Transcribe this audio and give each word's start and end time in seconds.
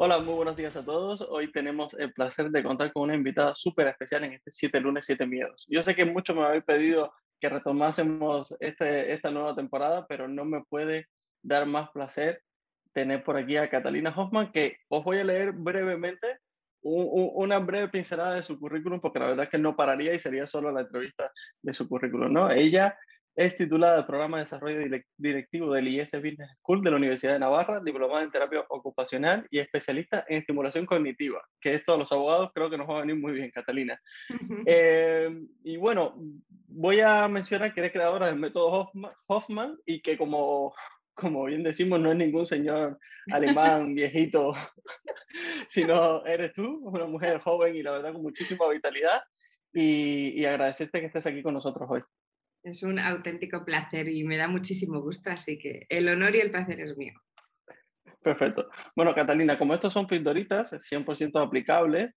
Hola, 0.00 0.20
muy 0.20 0.34
buenos 0.34 0.54
días 0.54 0.76
a 0.76 0.84
todos. 0.84 1.22
Hoy 1.22 1.50
tenemos 1.50 1.92
el 1.94 2.12
placer 2.12 2.50
de 2.50 2.62
contar 2.62 2.92
con 2.92 3.02
una 3.02 3.16
invitada 3.16 3.52
súper 3.56 3.88
especial 3.88 4.22
en 4.22 4.34
este 4.34 4.52
7 4.52 4.80
lunes, 4.80 5.04
7 5.04 5.26
miedos. 5.26 5.66
Yo 5.68 5.82
sé 5.82 5.96
que 5.96 6.04
muchos 6.04 6.36
me 6.36 6.44
habéis 6.44 6.62
pedido 6.62 7.12
que 7.40 7.48
retomásemos 7.48 8.54
este, 8.60 9.12
esta 9.12 9.32
nueva 9.32 9.56
temporada, 9.56 10.06
pero 10.06 10.28
no 10.28 10.44
me 10.44 10.62
puede 10.70 11.08
dar 11.42 11.66
más 11.66 11.90
placer 11.90 12.44
tener 12.92 13.24
por 13.24 13.36
aquí 13.36 13.56
a 13.56 13.68
Catalina 13.68 14.14
Hoffman, 14.16 14.52
que 14.52 14.76
os 14.86 15.02
voy 15.02 15.18
a 15.18 15.24
leer 15.24 15.50
brevemente 15.50 16.38
una 16.80 17.58
breve 17.58 17.88
pincelada 17.88 18.36
de 18.36 18.44
su 18.44 18.56
currículum, 18.56 19.00
porque 19.00 19.18
la 19.18 19.26
verdad 19.26 19.46
es 19.46 19.50
que 19.50 19.58
no 19.58 19.74
pararía 19.74 20.14
y 20.14 20.20
sería 20.20 20.46
solo 20.46 20.70
la 20.70 20.82
entrevista 20.82 21.32
de 21.60 21.74
su 21.74 21.88
currículum, 21.88 22.32
¿no? 22.32 22.52
Ella 22.52 22.96
es 23.38 23.54
titulada 23.54 23.94
del 23.94 24.04
Programa 24.04 24.38
de 24.38 24.42
Desarrollo 24.42 24.98
Directivo 25.16 25.72
del 25.72 25.86
IS 25.86 26.10
Business 26.14 26.50
School 26.58 26.82
de 26.82 26.90
la 26.90 26.96
Universidad 26.96 27.34
de 27.34 27.38
Navarra, 27.38 27.80
diplomada 27.80 28.24
en 28.24 28.32
terapia 28.32 28.64
ocupacional 28.68 29.46
y 29.48 29.60
especialista 29.60 30.24
en 30.28 30.38
estimulación 30.40 30.84
cognitiva, 30.84 31.40
que 31.60 31.72
esto 31.72 31.94
a 31.94 31.96
los 31.96 32.10
abogados 32.10 32.50
creo 32.52 32.68
que 32.68 32.76
nos 32.76 32.88
va 32.88 32.98
a 32.98 33.00
venir 33.02 33.14
muy 33.14 33.30
bien, 33.34 33.52
Catalina. 33.52 33.96
Eh, 34.66 35.30
y 35.62 35.76
bueno, 35.76 36.16
voy 36.66 36.98
a 36.98 37.28
mencionar 37.28 37.72
que 37.72 37.78
eres 37.78 37.92
creadora 37.92 38.26
del 38.26 38.40
método 38.40 38.90
Hoffman, 39.28 39.78
y 39.86 40.00
que 40.00 40.18
como, 40.18 40.74
como 41.14 41.44
bien 41.44 41.62
decimos, 41.62 42.00
no 42.00 42.10
es 42.10 42.18
ningún 42.18 42.44
señor 42.44 42.98
alemán 43.30 43.94
viejito, 43.94 44.52
sino 45.68 46.26
eres 46.26 46.54
tú, 46.54 46.80
una 46.88 47.06
mujer 47.06 47.38
joven 47.38 47.76
y 47.76 47.84
la 47.84 47.92
verdad 47.92 48.14
con 48.14 48.22
muchísima 48.22 48.68
vitalidad. 48.68 49.22
Y, 49.72 50.30
y 50.30 50.44
agradecerte 50.44 50.98
que 50.98 51.06
estés 51.06 51.26
aquí 51.26 51.40
con 51.40 51.54
nosotros 51.54 51.86
hoy. 51.88 52.02
Es 52.62 52.82
un 52.82 52.98
auténtico 52.98 53.64
placer 53.64 54.08
y 54.08 54.24
me 54.24 54.36
da 54.36 54.48
muchísimo 54.48 55.00
gusto, 55.00 55.30
así 55.30 55.58
que 55.58 55.86
el 55.88 56.08
honor 56.08 56.36
y 56.36 56.40
el 56.40 56.50
placer 56.50 56.80
es 56.80 56.96
mío. 56.96 57.14
Perfecto. 58.22 58.68
Bueno, 58.96 59.14
Catalina, 59.14 59.58
como 59.58 59.74
estos 59.74 59.92
son 59.92 60.06
pildoritas 60.06 60.72
100% 60.72 61.40
aplicables, 61.42 62.14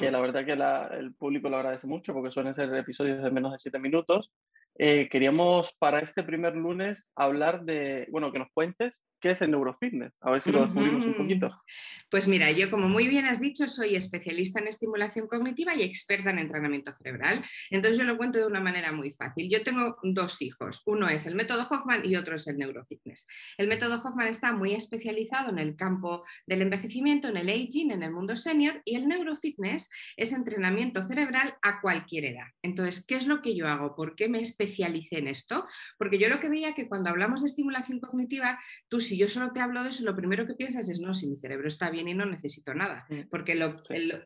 que 0.00 0.10
la 0.10 0.20
verdad 0.20 0.44
que 0.44 0.52
el 0.98 1.14
público 1.14 1.48
lo 1.48 1.56
agradece 1.56 1.86
mucho 1.86 2.12
porque 2.12 2.32
suelen 2.32 2.54
ser 2.54 2.74
episodios 2.74 3.22
de 3.22 3.30
menos 3.30 3.52
de 3.52 3.58
7 3.58 3.78
minutos, 3.78 4.32
eh, 4.76 5.08
queríamos 5.08 5.74
para 5.78 6.00
este 6.00 6.22
primer 6.22 6.56
lunes 6.56 7.06
hablar 7.14 7.62
de, 7.62 8.08
bueno, 8.10 8.32
que 8.32 8.38
nos 8.38 8.48
cuentes 8.52 9.02
qué 9.20 9.30
es 9.30 9.42
el 9.42 9.50
neurofitness, 9.50 10.12
a 10.20 10.30
ver 10.30 10.40
si 10.40 10.50
lo 10.52 10.64
descubrimos 10.64 11.04
un 11.04 11.14
poquito. 11.14 11.50
Pues 12.10 12.26
mira, 12.26 12.50
yo 12.50 12.70
como 12.70 12.88
muy 12.88 13.06
bien 13.06 13.26
has 13.26 13.40
dicho, 13.40 13.68
soy 13.68 13.94
especialista 13.94 14.60
en 14.60 14.66
estimulación 14.66 15.28
cognitiva 15.28 15.74
y 15.74 15.82
experta 15.82 16.30
en 16.30 16.38
entrenamiento 16.38 16.92
cerebral. 16.92 17.42
Entonces 17.70 17.98
yo 17.98 18.04
lo 18.04 18.16
cuento 18.16 18.38
de 18.38 18.46
una 18.46 18.60
manera 18.60 18.92
muy 18.92 19.12
fácil. 19.12 19.48
Yo 19.50 19.62
tengo 19.62 19.96
dos 20.02 20.42
hijos, 20.42 20.82
uno 20.86 21.08
es 21.08 21.26
el 21.26 21.34
método 21.34 21.66
Hoffman 21.70 22.04
y 22.04 22.16
otro 22.16 22.36
es 22.36 22.46
el 22.48 22.58
neurofitness. 22.58 23.26
El 23.58 23.68
método 23.68 24.00
Hoffman 24.02 24.28
está 24.28 24.52
muy 24.52 24.72
especializado 24.72 25.50
en 25.50 25.58
el 25.58 25.76
campo 25.76 26.24
del 26.46 26.62
envejecimiento, 26.62 27.28
en 27.28 27.36
el 27.36 27.48
aging, 27.48 27.92
en 27.92 28.02
el 28.02 28.12
mundo 28.12 28.36
senior 28.36 28.82
y 28.84 28.96
el 28.96 29.06
neurofitness 29.06 29.88
es 30.16 30.32
entrenamiento 30.32 31.06
cerebral 31.06 31.54
a 31.62 31.80
cualquier 31.80 32.24
edad. 32.24 32.46
Entonces, 32.62 33.04
¿qué 33.06 33.16
es 33.16 33.26
lo 33.26 33.42
que 33.42 33.54
yo 33.54 33.68
hago? 33.68 33.94
¿Por 33.94 34.16
qué 34.16 34.28
me 34.28 34.40
especialicé 34.40 35.18
en 35.18 35.28
esto? 35.28 35.66
Porque 35.98 36.18
yo 36.18 36.28
lo 36.28 36.40
que 36.40 36.48
veía 36.48 36.74
que 36.74 36.88
cuando 36.88 37.10
hablamos 37.10 37.42
de 37.42 37.48
estimulación 37.48 38.00
cognitiva, 38.00 38.58
tú 38.88 39.00
si 39.10 39.18
yo 39.18 39.26
solo 39.26 39.52
te 39.52 39.58
hablo 39.58 39.82
de 39.82 39.90
eso, 39.90 40.04
lo 40.04 40.14
primero 40.14 40.46
que 40.46 40.54
piensas 40.54 40.88
es, 40.88 41.00
no, 41.00 41.14
si 41.14 41.26
mi 41.26 41.36
cerebro 41.36 41.66
está 41.66 41.90
bien 41.90 42.06
y 42.06 42.14
no 42.14 42.26
necesito 42.26 42.74
nada, 42.74 43.06
mm, 43.08 43.28
porque 43.28 43.58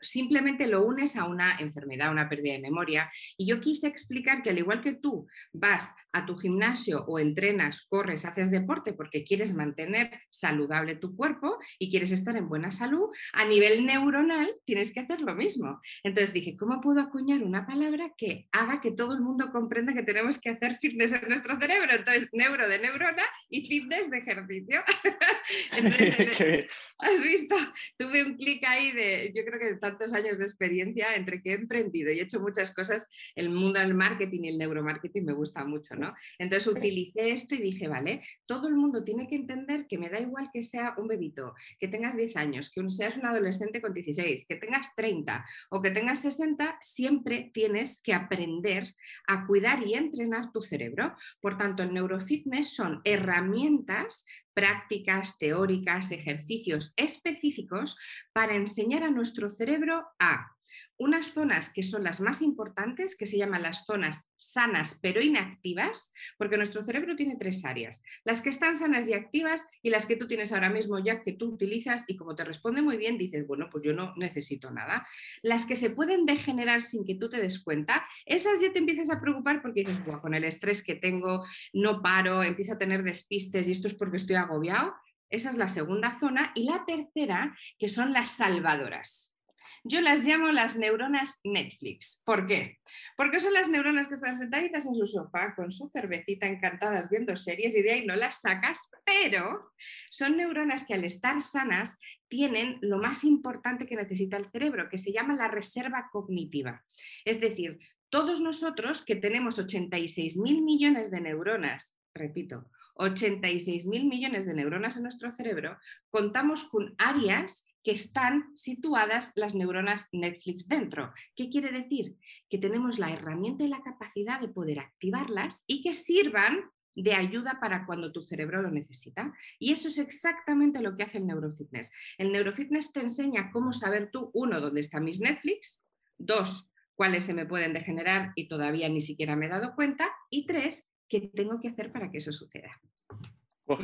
simplemente 0.03 0.67
lo 0.67 0.85
unes 0.85 1.17
a 1.17 1.25
una 1.25 1.57
enfermedad, 1.59 2.13
una 2.13 2.29
pérdida 2.29 2.53
de 2.53 2.59
memoria. 2.59 3.11
Y 3.39 3.47
yo 3.47 3.61
quise 3.61 3.89
explicar 3.89 4.43
que 4.43 4.51
al 4.51 4.59
igual 4.59 4.83
que 4.83 4.93
tú 4.93 5.27
vas 5.55 5.95
a 6.13 6.27
tu 6.27 6.37
gimnasio 6.37 7.03
o 7.07 7.19
entrenas, 7.19 7.87
corres, 7.89 8.27
haces 8.27 8.51
deporte 8.51 8.93
porque 8.93 9.25
quieres 9.25 9.55
mantener 9.55 10.21
saludable 10.29 10.97
tu 10.97 11.17
cuerpo 11.17 11.59
y 11.79 11.91
quieres 11.91 12.13
estar 12.13 12.37
en 12.37 12.49
buena 12.49 12.71
salud, 12.71 13.09
a 13.33 13.47
nivel 13.47 13.87
neuronal 13.87 14.55
tienes 14.67 14.93
que 14.93 15.01
hacer 15.01 15.23
lo 15.23 15.35
mismo. 15.35 15.81
Entonces 16.03 16.35
dije, 16.35 16.57
¿cómo 16.59 16.83
puedo 16.83 17.01
acuñar 17.01 17.43
una 17.43 17.67
palabra 17.67 18.13
que 18.19 18.49
haga 18.53 18.83
que 18.83 18.93
todo 18.93 19.15
el 19.15 19.23
mundo 19.23 19.51
comprenda 19.51 19.95
que 19.95 20.03
tenemos 20.03 20.39
que 20.39 20.51
hacer 20.51 20.79
fitness 20.81 21.13
en 21.13 21.29
nuestro 21.29 21.59
cerebro. 21.59 21.93
Entonces, 21.93 22.29
neuro 22.33 22.69
de 22.69 22.79
neurona 22.79 23.23
y 23.49 23.67
fitness 23.67 24.11
de 24.11 24.19
ejercicio. 24.19 24.74
Entonces, 25.77 26.67
has 26.99 27.23
visto, 27.23 27.55
tuve 27.99 28.25
un 28.25 28.37
clic 28.37 28.65
ahí 28.67 28.93
de, 28.93 29.33
yo 29.35 29.45
creo 29.45 29.59
que 29.59 29.67
de 29.67 29.77
tantos 29.77 30.13
años 30.13 30.39
de 30.39 30.45
experiencia 30.45 31.15
entre 31.15 31.43
que 31.43 31.51
he 31.51 31.55
emprendido 31.55 32.11
y 32.11 32.19
he 32.19 32.23
hecho 32.23 32.41
muchas 32.41 32.75
cosas, 32.75 33.09
el 33.35 33.51
mundo 33.51 33.79
del 33.79 33.95
marketing 33.95 34.45
y 34.45 34.49
el 34.49 34.59
neuromarketing 34.59 35.25
me 35.25 35.33
gusta 35.33 35.65
mucho, 35.65 35.97
¿no? 35.97 36.15
Entonces 36.39 36.67
utilicé 36.67 37.31
esto 37.31 37.55
y 37.55 37.59
dije, 37.59 37.89
vale, 37.89 38.23
todo 38.47 38.69
el 38.69 38.75
mundo 38.75 39.05
tiene 39.05 39.29
que 39.29 39.37
entender 39.37 39.87
que 39.87 39.99
me 39.99 40.09
da 40.09 40.21
igual 40.21 40.51
que 40.53 40.63
sea 40.63 40.95
un 40.97 41.09
bebito, 41.09 41.55
que 41.79 41.89
tengas 41.89 42.17
10 42.17 42.37
años, 42.37 42.71
que 42.71 42.83
seas 42.89 43.17
un 43.17 43.27
adolescente 43.27 43.81
con 43.81 43.93
16, 43.93 44.47
que 44.47 44.57
tengas 44.57 44.95
30 44.95 45.45
o 45.71 45.83
que 45.83 45.91
tengas 45.91 46.21
60, 46.23 46.79
siempre 46.81 47.51
tienes 47.53 48.01
que 48.01 48.15
aprender 48.15 48.95
a 49.27 49.47
cuidar 49.47 49.83
y 49.87 49.95
entrenar 49.95 50.53
tu 50.53 50.63
cerebro. 50.63 51.15
Por 51.41 51.57
tanto, 51.57 51.83
el 51.83 51.93
neurofitness 51.93 52.75
son 52.75 53.01
herramientas 53.05 54.25
prácticas, 54.55 55.37
teóricas, 55.39 56.11
ejercicios 56.13 56.95
específicos 56.97 57.99
para 58.33 58.55
enseñar 58.55 59.03
a 59.03 59.11
nuestro 59.11 59.51
cerebro 59.51 60.07
a 60.19 60.54
unas 60.97 61.33
zonas 61.33 61.73
que 61.73 61.83
son 61.83 62.05
las 62.05 62.21
más 62.21 62.43
importantes, 62.43 63.17
que 63.17 63.27
se 63.27 63.39
llaman 63.39 63.63
las 63.63 63.85
zonas 63.85 64.31
sanas 64.37 64.99
pero 65.03 65.21
inactivas, 65.21 66.13
porque 66.39 66.57
nuestro 66.57 66.85
cerebro 66.85 67.17
tiene 67.17 67.37
tres 67.37 67.65
áreas, 67.65 68.03
las 68.25 68.41
que 68.41 68.51
están 68.51 68.77
sanas 68.77 69.09
y 69.09 69.15
activas 69.15 69.65
y 69.83 69.91
las 69.91 70.07
que 70.07 70.17
tú 70.17 70.29
tienes 70.29 70.53
ahora 70.53 70.71
mismo 70.71 70.99
ya 70.99 71.23
que 71.23 71.33
tú 71.33 71.55
utilizas 71.55 72.05
y 72.07 72.17
como 72.17 72.35
te 72.35 72.45
responde 72.45 72.83
muy 72.83 72.97
bien, 72.97 73.19
dices, 73.19 73.47
bueno, 73.47 73.69
pues 73.71 73.85
yo 73.85 73.93
no 73.93 74.15
necesito 74.17 74.71
nada. 74.71 75.07
Las 75.43 75.67
que 75.67 75.77
se 75.77 75.91
pueden 75.91 76.27
degenerar 76.27 76.83
sin 76.83 77.05
que 77.05 77.15
tú 77.15 77.29
te 77.29 77.41
des 77.41 77.63
cuenta, 77.63 78.07
esas 78.27 78.61
ya 78.61 78.73
te 78.73 78.79
empiezas 78.79 79.11
a 79.11 79.21
preocupar 79.21 79.63
porque 79.63 79.81
dices, 79.81 79.99
con 80.21 80.35
el 80.35 80.45
estrés 80.45 80.85
que 80.85 80.95
tengo, 80.95 81.45
no 81.73 82.03
paro, 82.03 82.43
empiezo 82.43 82.75
a 82.75 82.79
tener 82.79 83.03
despistes 83.03 83.69
y 83.69 83.73
esto 83.73 83.89
es 83.89 83.95
porque 83.95 84.17
estoy 84.17 84.37
agobiado. 84.37 84.95
Esa 85.31 85.51
es 85.51 85.57
la 85.57 85.69
segunda 85.69 86.19
zona. 86.19 86.53
Y 86.55 86.65
la 86.65 86.85
tercera, 86.87 87.57
que 87.79 87.89
son 87.89 88.13
las 88.13 88.31
salvadoras. 88.31 89.34
Yo 89.83 90.01
las 90.01 90.25
llamo 90.25 90.53
las 90.53 90.77
neuronas 90.77 91.41
Netflix. 91.45 92.23
¿Por 92.25 92.47
qué? 92.47 92.79
Porque 93.17 93.41
son 93.41 93.53
las 93.53 93.69
neuronas 93.69 94.09
que 94.09 94.15
están 94.15 94.37
sentaditas 94.37 94.87
en 94.87 94.95
su 94.95 95.07
sofá 95.07 95.55
con 95.55 95.73
su 95.73 95.89
cervecita 95.89 96.47
encantadas 96.47 97.09
viendo 97.11 97.37
series 97.37 97.75
y 97.75 97.83
de 97.83 97.93
ahí 97.93 98.07
no 98.07 98.17
las 98.17 98.41
sacas, 98.41 98.91
pero 99.05 99.73
son 100.11 100.37
neuronas 100.37 100.87
que 100.87 100.95
al 100.95 101.05
estar 101.05 101.41
sanas 101.41 101.99
tienen 102.29 102.79
lo 102.81 102.99
más 102.99 103.25
importante 103.25 103.87
que 103.87 103.97
necesita 103.97 104.37
el 104.37 104.51
cerebro, 104.51 104.89
que 104.89 104.99
se 104.99 105.13
llama 105.13 105.35
la 105.35 105.49
reserva 105.49 106.09
cognitiva. 106.11 106.85
Es 107.25 107.41
decir, 107.41 107.79
todos 108.09 108.41
nosotros 108.41 109.03
que 109.05 109.17
tenemos 109.17 109.59
86 109.59 110.37
mil 110.39 110.63
millones 110.63 111.11
de 111.11 111.21
neuronas, 111.21 111.99
repito, 112.15 112.71
86 112.95 113.87
mil 113.87 114.07
millones 114.07 114.47
de 114.47 114.55
neuronas 114.55 114.97
en 114.97 115.03
nuestro 115.03 115.33
cerebro, 115.33 115.77
contamos 116.11 116.65
con 116.65 116.95
áreas 116.99 117.67
que 117.83 117.91
están 117.91 118.57
situadas 118.57 119.33
las 119.35 119.55
neuronas 119.55 120.09
Netflix 120.13 120.69
dentro. 120.69 121.13
¿Qué 121.37 121.51
quiere 121.51 121.71
decir? 121.71 122.17
Que 122.49 122.59
tenemos 122.59 122.99
la 122.99 123.13
herramienta 123.13 123.65
y 123.65 123.69
la 123.69 123.83
capacidad 123.83 124.41
de 124.41 124.49
poder 124.49 124.79
activarlas 124.79 125.65
y 125.67 125.83
que 125.83 125.93
sirvan 125.93 126.71
de 126.97 127.13
ayuda 127.13 127.59
para 127.61 127.85
cuando 127.85 128.13
tu 128.13 128.23
cerebro 128.23 128.63
lo 128.63 128.71
necesita. 128.71 129.35
Y 129.59 129.73
eso 129.73 129.89
es 129.89 129.99
exactamente 129.99 130.81
lo 130.81 130.97
que 130.97 131.03
hace 131.03 131.19
el 131.19 131.27
neurofitness. 131.27 131.93
El 132.17 132.33
neurofitness 132.33 132.93
te 132.93 133.01
enseña 133.01 133.51
cómo 133.51 133.73
saber 133.73 134.11
tú, 134.11 134.31
uno, 134.33 134.61
dónde 134.61 134.81
están 134.81 135.05
mis 135.05 135.21
Netflix, 135.21 135.83
dos, 136.17 136.71
cuáles 136.95 137.25
se 137.25 137.35
me 137.35 137.47
pueden 137.47 137.73
degenerar 137.73 138.33
y 138.37 138.49
todavía 138.49 138.89
ni 138.89 139.01
siquiera 139.01 139.37
me 139.37 139.47
he 139.47 139.51
dado 139.51 139.75
cuenta, 139.75 140.09
y 140.31 140.47
tres, 140.47 140.89
qué 141.21 141.29
tengo 141.29 141.61
que 141.61 141.69
hacer 141.69 141.93
para 141.93 142.11
que 142.11 142.19
eso 142.19 142.33
suceda. 142.33 142.71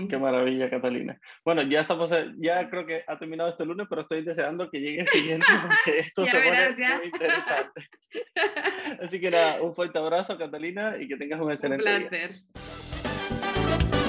qué 0.08 0.18
maravilla, 0.18 0.68
Catalina. 0.68 1.18
Bueno, 1.44 1.62
ya 1.62 1.82
estamos, 1.82 2.10
ya 2.38 2.68
creo 2.68 2.86
que 2.86 3.04
ha 3.06 3.18
terminado 3.18 3.50
este 3.50 3.64
lunes, 3.64 3.86
pero 3.88 4.02
estoy 4.02 4.22
deseando 4.22 4.68
que 4.70 4.80
llegue 4.80 5.00
el 5.00 5.06
siguiente 5.06 5.46
porque 5.62 6.00
esto 6.00 6.24
se 6.26 6.40
pone 6.40 6.96
muy 6.96 7.06
interesante. 7.06 7.86
Así 9.00 9.20
que 9.20 9.30
nada, 9.30 9.62
un 9.62 9.74
fuerte 9.74 9.98
abrazo, 9.98 10.36
Catalina, 10.36 10.96
y 11.00 11.06
que 11.06 11.16
tengas 11.16 11.40
un 11.40 11.52
excelente 11.52 11.84
un 11.84 12.08
placer. 12.08 12.32
día. 12.32 14.00